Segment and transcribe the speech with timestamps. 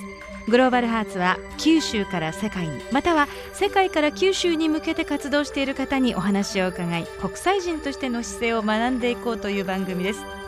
[0.49, 10.39] グローバルハーツは九州から世界にまたは世界から九州に向けて活動している方にお話を伺い国際人としての姿勢を学んでいこうという番組です。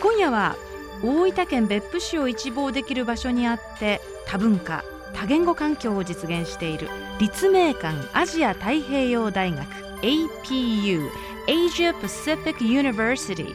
[0.00, 0.56] 今夜は
[1.02, 4.84] 大分県別府市を一望できる場所にあって多文化
[5.14, 9.64] 多言語環境を実現している立命館アジア太平洋大学
[10.02, 11.08] APU
[11.46, 13.54] Asia Pacific University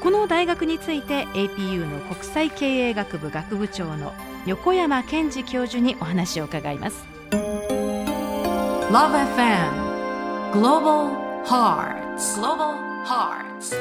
[0.00, 4.12] この大学について APU の国際経営学部学部長の
[4.46, 7.04] 横山健二教授にお話を伺います。
[7.30, 12.40] Love FM Global Hearts.
[12.40, 13.76] Global Hearts.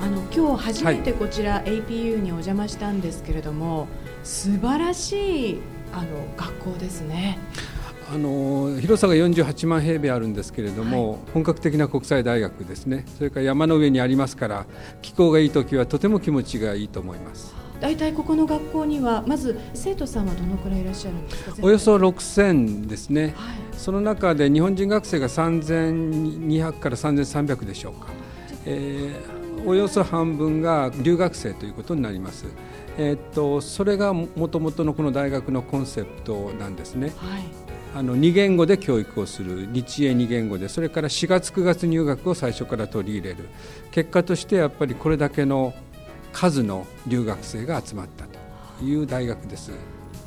[0.00, 3.86] あの今日初めてこちら APU にお邪魔したんですけれども、
[4.24, 5.60] 素晴らしい
[5.92, 7.38] あの学校ですね。
[8.12, 13.04] あの広さが48万平米あるんですけれども、本格的な国際大学ですね。
[13.16, 14.66] それから山の上にありますから
[15.00, 21.54] 気候がいい時はとても気持ちがいいと思います大体ここの学校にはまず生徒さんはどのくらいいらっしゃるんですか？
[21.60, 23.56] およそ6000ですね、はい。
[23.72, 28.06] その中で日本人学生が3200から3300でしょうか、
[28.64, 32.46] えーおよそ半分が留学生ということになります、
[32.98, 37.12] えーっとそれがもともとのこの大学のコンセプトなんですね。
[37.16, 37.42] はい。
[37.94, 39.68] あの2言語で教育をする。
[39.70, 40.68] 日英2言語で。
[40.68, 43.50] それから4月9月入学を最初から取り入れる。
[43.90, 45.74] 結果としてやっぱりこれだけの
[46.32, 49.72] 数の留学生が集まったという大学です。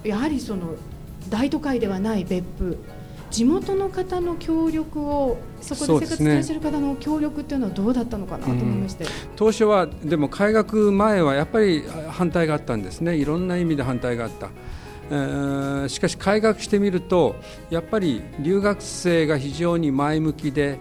[0.03, 0.75] やはりその
[1.30, 2.78] 大都会ではない別府
[3.31, 13.16] 地元の方の協力をそこで生活していらっしゃる方の協力っていうのはどうだったのかなと思いまして、当初はでも開学前はやっぱり反対があったんですね。
[13.17, 14.49] いろんな意味で反対があった。
[15.10, 17.36] えーしかし開学してみると
[17.70, 20.80] やっぱり留学生が非常に前向きで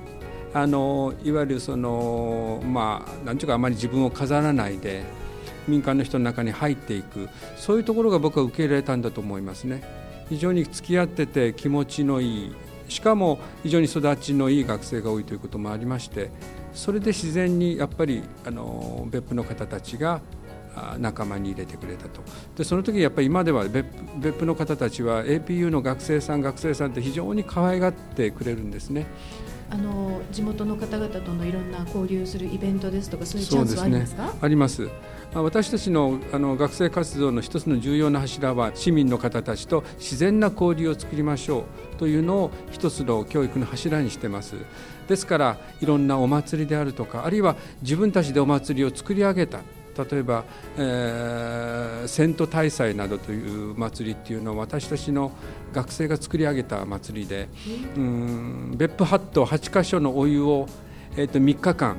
[0.55, 5.05] あのいわゆるそのまあなんていうかあまり自分を飾らないで
[5.67, 7.29] 民間の人の中に入っていく。
[7.57, 9.83] そういうところが僕は受け入れたんだと思いますね。
[10.29, 12.55] 非常に付き合ってて気持ちのいい。
[12.89, 16.31] しかも非常に育ちのいい学生が多いということもありまして
[16.75, 20.21] それで自然にやっぱりあの別府の方たちが
[20.99, 22.21] 仲間に入れてくれたと。
[22.57, 29.07] でその時やっぱり今では別府別府の方たちは APU の学生さん学生さんって非常に可愛がってくれるんですね。
[29.75, 34.35] あの地元の方々とのいろんな交流するイベントですとかそういうチャンスはありますか？
[34.41, 34.83] あります。
[35.33, 41.65] まあ私たちのあの学生活動の一つの重要な柱は市民の方たちと自然な交流を作りましょ
[41.95, 44.55] うというのを一つの教育の柱にしてます。
[45.09, 49.61] ですからいろんなお祭りであるとかあるいは自分たちでお祭りを作り上げた
[49.97, 50.45] 例えば、
[50.77, 55.33] えー、セント大祭などという祭りっていうのは私たちの
[55.73, 57.49] 学生が作り上げた祭りで、
[57.97, 58.75] うん。
[58.77, 60.67] 別府八島8箇所のお湯を、
[61.17, 61.97] えー、と3日間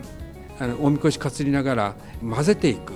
[0.60, 2.94] あのおみこし担りながら混ぜていく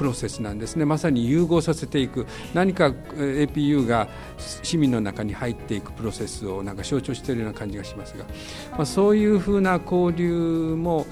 [0.00, 0.86] プロセスなんですね。
[0.86, 2.26] まさに融合させていく。
[2.54, 8.24] 何かえー APU が市民の中に入っていくプロセスをなんか象徴しているような感じがしますが、
[8.72, 11.06] まあ、そういうふうな交流もお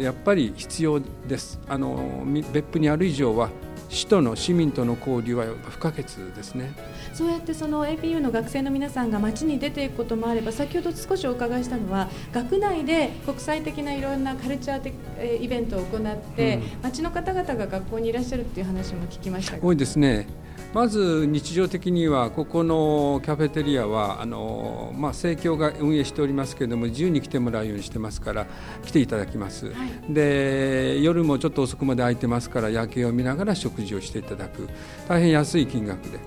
[0.00, 3.50] やっぱり必要ですあのみ別府にある以上は
[3.88, 6.04] 市との市民との交流は不可欠
[6.36, 6.72] ですね。
[7.14, 20.26] そうやってその APU の学生の皆さんが街に出ていくこともあれば先ほど少しお伺いしたのは学内で国際的ないろんなカルチャー的えーイベントを行って、うん街の方々が学校にいらっしゃるっていう話も聞きましたが多いですね。
[20.74, 28.46] まず日常的にはここのキャフェテリアはあの、まあ、生協が運営しておりますけれども自由に来てもらうようにしてますから
[28.84, 29.72] 来ていただきます、
[30.08, 34.68] で夜もちょっと遅くまで空いてますから夜景を見ながら食事をしていただく。
[35.08, 36.18] 大変安い金額で。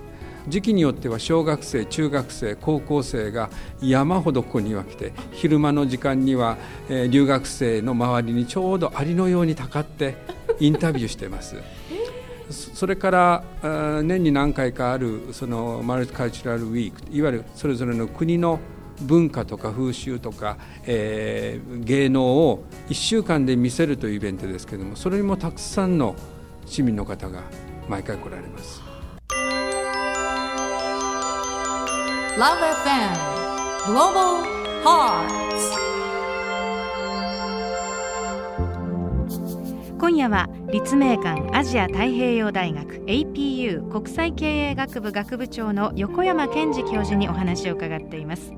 [0.47, 6.57] 時期によっては小学生中学生高校生が山ほどここには来て昼間の時間には、
[6.89, 10.15] えー留学生の周りにちょうどアリのようにたかって
[10.59, 11.57] インタビューしています。
[12.51, 13.43] そそれから
[14.03, 18.59] 年に何回かあるそのマルチカルチュラルウィークいわゆるそれぞれの国の
[19.01, 26.15] 文化とか風習とか、えー芸能を1週間で見せるというイベントですけれどもそれにもたくさんの
[26.65, 27.41] 市民の方が
[27.89, 28.81] 毎回来られます。
[32.37, 33.31] Love FM
[33.87, 34.43] Global
[34.83, 35.91] Hearts
[39.99, 48.53] 今夜は立命館アジア太平洋大学 APU 国際経営学部学部長の横山健二教授にお話を伺っています。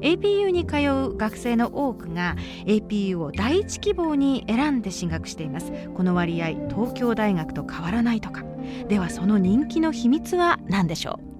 [0.00, 0.76] APU に通
[1.10, 5.72] う学生の多くが APU を第一希望に選んで進学しています。
[5.94, 8.42] この割合東京大学と変わらないとか。
[8.88, 11.31] ではその人気の秘密は何でしょう？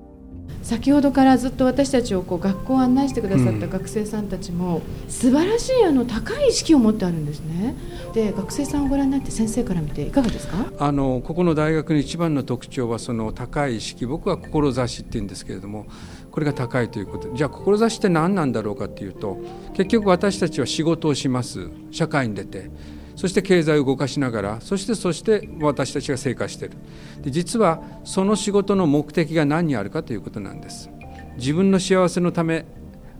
[0.62, 7.74] 先ほどからずっと私たちをこう学校を案内してくださった学生さんたちも、素晴らしいあの高い意識を持ってあるんですね。
[8.14, 10.66] で学生さんをご覧になって先生から見ていかがですか？
[10.78, 15.86] あのここの大学の一番の特徴はその高い意識僕は志って言うんですけれども
[16.30, 17.34] これが高いということ。
[17.34, 19.38] じゃあ志って何なんだろうかっていうと
[19.74, 21.68] 結局私たちは仕事をします。
[21.90, 22.70] 社会に出て
[23.16, 26.76] そして経済を動かしながらそしてそして私たちが生活している。
[27.20, 30.90] で実はその仕事の目的が何にあるかということなんです。
[31.36, 32.66] 自分の幸せのため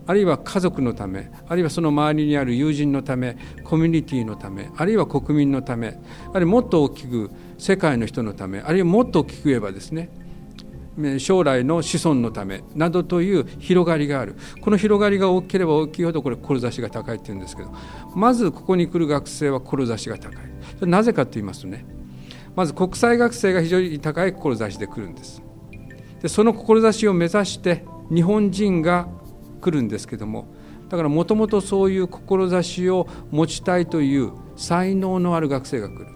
[0.05, 5.97] あるいは家族のためあるいはその周りにある友人のためコミュニティのためあるいは国民のため
[6.33, 10.09] あるいはもっと大きく世界の人のためあるいはもっと大きく言えばですね
[11.17, 14.35] 将来の子孫のためなどという広がりがある。
[14.61, 17.71] この広がりが大きければ大きいほどこれ志が高いっていうんですけど
[18.15, 20.87] まずここに来る学生は志が高い。
[20.87, 21.85] なぜかと言いますとね
[22.55, 25.41] まず国際学生が非常に高い志で来るんです。
[26.21, 29.07] でその志を目指して日本人が
[29.61, 30.47] 来るんですけども
[30.89, 36.07] だからもともとそういう志を持ちたいという才能のある学生が来る。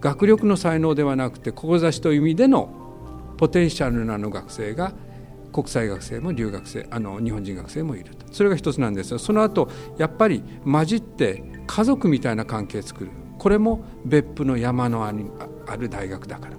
[0.00, 2.83] 学力の才能ではなくて志という意味での
[3.36, 4.92] ポテンシャルの学生が
[5.52, 8.26] 国際学生も留学生あの日本人学生もいると。
[8.32, 13.10] それが一つなんですがその後やっぱり混じって家族みたいな関係作る。
[13.38, 15.12] これも別府の山のあ
[15.76, 16.56] る大学だから。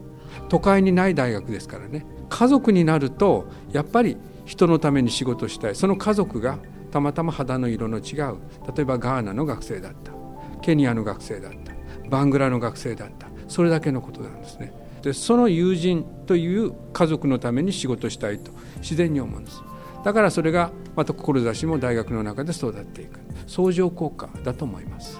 [0.49, 2.05] 都会にない大学ですからね。
[2.29, 5.75] 家族になるとやっぱり人のために仕事したい。
[5.75, 6.59] その家族が
[6.91, 8.37] たまたま肌の色の違う。
[8.75, 10.13] 例えばガーナの学生だった。
[10.61, 11.73] ケニアの学生だった。
[12.09, 13.27] バングラの学生だった。
[13.47, 14.73] それだけのことなんですね。
[15.05, 19.61] でその友人という家族のために仕事したいと自然に思うんです。
[20.03, 23.19] だからそれがまた志も大学の中で育っていく。
[23.45, 25.19] 相乗効果だと思います。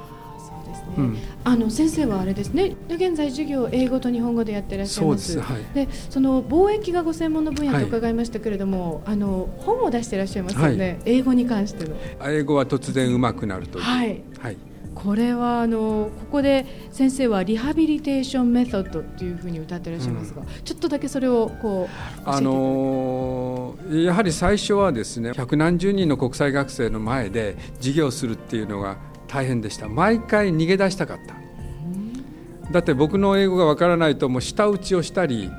[0.98, 2.76] うん、あの先生はあれですね。
[2.90, 5.34] 現在授業英語と日本語でやってらっしゃいます。
[5.34, 11.96] そうです、はい、でその貿易がご専門の分野と伺いましたけれども、はい、あの本を出していらっしゃいますよね、はい、英語に関しての。
[12.28, 14.58] 英語は突然うまくなるとはい、はい
[14.96, 21.90] これはあのここで先生はリハビリテーションメソッドというふうに歌ってらっしゃいますが、うん、ちょっとだけそれをこ
[22.26, 28.98] うあのやはり最初はですね百何十人の国際学生の前で授業するっていうのが
[29.28, 29.90] 大変でした。
[29.90, 35.52] 毎回逃げ出したかった、うん、だって僕の英語がわからないともう舌打ちをしたり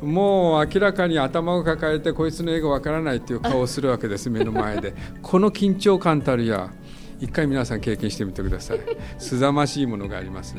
[0.00, 4.94] もう明らかに頭を抱えてこいつの英語わからないっていう顔をするわけです目の前で。
[5.20, 6.72] この緊張感たるや
[7.20, 8.80] 一回皆さん経験してみてください。
[9.18, 10.56] すざましいものがあります。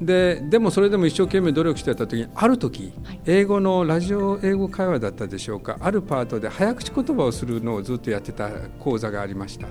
[0.00, 2.94] ででもそれでも一生懸命努力してた時にある時、
[3.26, 5.76] 英語のラジオ英語会話だったでしょうか。
[5.80, 8.48] あるパートで早口言葉をするのをずっとやってた
[8.78, 9.68] 講座がありました。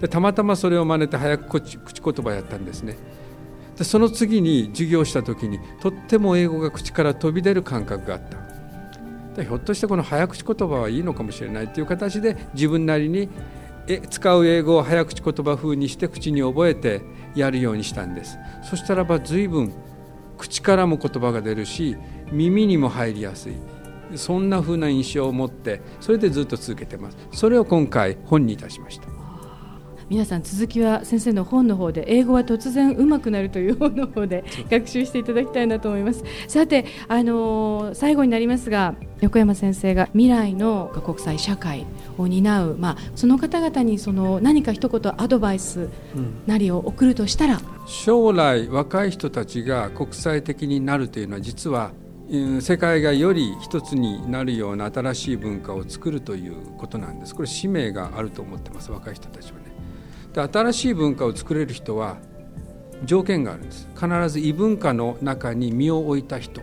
[0.00, 2.96] でたまたまそれを真似て早口口言葉やったんですね。
[3.76, 8.38] でその次に授業した時にとっても英語が口から飛び出る感覚があった。
[9.34, 13.28] でひょっとしてこの早口言葉はいいのかもしれないという形で自分なりに
[14.10, 17.02] 使う英語を早口言葉風にして口に覚えて
[17.34, 18.38] やるようにしたんです。
[18.62, 19.72] そしたらば随分
[20.38, 21.96] 口からも言葉が出るし
[22.30, 23.54] 耳にも入りやすい。
[24.14, 27.16] そんな風な印象を持ってそれでずっと続けてます。
[27.32, 29.21] それを今回本にいたしました。
[30.12, 36.22] 皆さん続きは先生の本の方で英語は突然上手くなるという本の方で学習していただきたいなと思います。
[36.48, 41.86] さてあのー、最後になりますが横山先生が未来の国際社会
[42.18, 45.88] を担う、まあ、その方々にその何か一言アドバイス
[46.46, 51.92] なりを送るとしたら、うん、将来若い人たちが国際的になるというのは実は
[52.60, 57.34] 世界がより一つになるような新しい文化を作るということなんです。
[57.34, 59.58] これ使命があると思ってます若い人たちは。
[59.58, 59.61] ね
[60.32, 62.18] で新しい文化を作れる人は
[63.04, 63.88] 条件があるんです。
[63.94, 66.62] 必ず異文化の中に身を置いた人。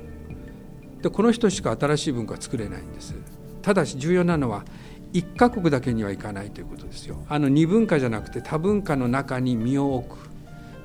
[1.01, 3.15] でこの人しか新しい文化は作れないんです。
[3.61, 4.63] ただし重要なのは
[5.11, 7.23] 一カ国だけにはいかないということですよ。
[7.27, 10.29] あの二文化じゃなくて多文化の中に身を置く。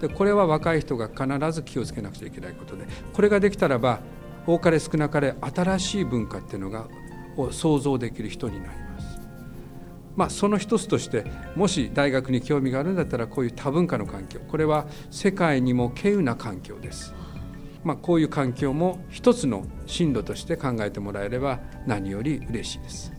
[0.01, 4.01] でこれは若い人が必ず気をつけなくちゃいけないことでこれができたらば
[4.47, 6.89] 多かれ少なかれ新しい文化っていうのが
[7.37, 8.84] を想像できる人になり
[10.17, 11.25] まあ、その一つとして
[11.57, 17.15] もし大学に興味があるんだったらこういう多文化の環境これは世界にも稀有な環境です。
[17.83, 23.13] まあ、こういう環境も一つの進路として考えてもらえれば何より嬉しいです。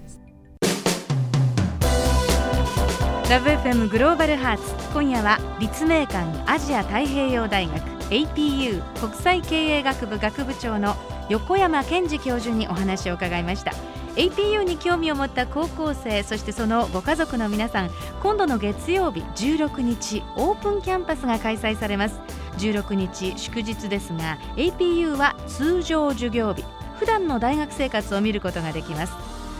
[3.29, 10.95] ラブ f m グローバルハーツ今夜は立命館アジア太平洋大学 APU 国際経営学部学部長の
[11.27, 13.73] 横山健二教授にお話を伺いました
[14.15, 17.89] APU に興味を持った高校生そしてそのご家族の皆さん
[18.21, 22.19] 今度の月曜日16日オープンキャンパスが開催されます。
[22.57, 26.63] 16日祝日ですが APU は通常授業日。
[26.99, 29.13] 普段の大学生活を見ることができます。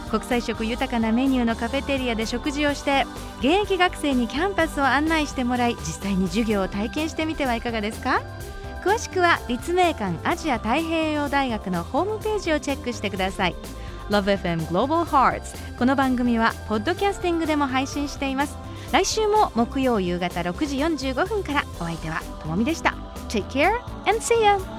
[0.10, 3.06] 国際色豊かなメニューのカフェテリアで食事をして
[3.40, 8.22] 現役学生にキャンパスを案内してもらい実際に授業を体験してみてはいかがですか？
[8.86, 13.56] 詳しくは立命館アジア太平洋大学のホームページをチェックしてください。
[14.10, 15.56] LoveFM Global Hearts.
[15.78, 18.58] この番組はポッドキャスティングでも配信しています。
[18.92, 22.96] 来週も木曜夕方6時45分からお相手はともみでした。
[23.30, 23.72] Take care
[24.06, 24.75] and see you